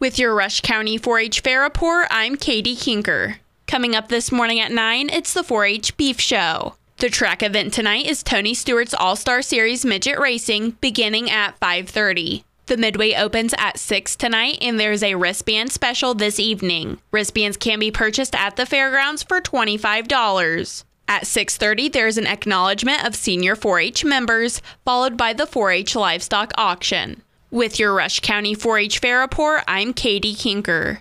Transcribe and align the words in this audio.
With 0.00 0.16
your 0.16 0.32
Rush 0.32 0.60
County 0.60 0.96
4 0.96 1.18
H 1.18 1.40
Fair 1.40 1.62
Report, 1.62 2.06
I'm 2.08 2.36
Katie 2.36 2.76
Kinker. 2.76 3.38
Coming 3.66 3.96
up 3.96 4.06
this 4.08 4.30
morning 4.30 4.60
at 4.60 4.70
9, 4.70 5.10
it's 5.10 5.34
the 5.34 5.42
4 5.42 5.64
H 5.64 5.96
Beef 5.96 6.20
Show. 6.20 6.76
The 6.98 7.10
track 7.10 7.42
event 7.42 7.72
tonight 7.72 8.06
is 8.06 8.22
Tony 8.22 8.54
Stewart's 8.54 8.94
All 8.94 9.16
Star 9.16 9.42
Series 9.42 9.84
Midget 9.84 10.20
Racing, 10.20 10.76
beginning 10.80 11.28
at 11.28 11.58
5:30. 11.58 12.44
The 12.66 12.76
Midway 12.76 13.14
opens 13.14 13.54
at 13.58 13.80
6 13.80 14.14
tonight, 14.14 14.58
and 14.60 14.78
there's 14.78 15.02
a 15.02 15.16
wristband 15.16 15.72
special 15.72 16.14
this 16.14 16.38
evening. 16.38 17.00
Wristbands 17.10 17.56
can 17.56 17.80
be 17.80 17.90
purchased 17.90 18.36
at 18.36 18.54
the 18.54 18.66
fairgrounds 18.66 19.24
for 19.24 19.40
$25. 19.40 20.84
At 21.08 21.26
6:30, 21.26 21.88
there's 21.88 22.18
an 22.18 22.26
acknowledgement 22.28 23.04
of 23.04 23.16
senior 23.16 23.56
4-H 23.56 24.04
members, 24.04 24.62
followed 24.84 25.16
by 25.16 25.32
the 25.32 25.46
4-H 25.46 25.96
livestock 25.96 26.52
auction. 26.56 27.24
With 27.50 27.78
your 27.78 27.94
Rush 27.94 28.20
County 28.20 28.54
4-H 28.54 28.98
Fair 28.98 29.20
Report, 29.20 29.62
I'm 29.66 29.94
Katie 29.94 30.34
Kinker. 30.34 31.00